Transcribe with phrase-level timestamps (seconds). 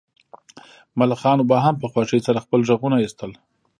[0.99, 3.31] ملخانو به هم په خوښۍ سره خپل غږونه ایستل